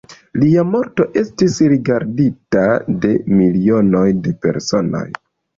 [0.43, 2.65] Lia morto estis rigardita
[3.05, 5.07] de milionoj de personoj.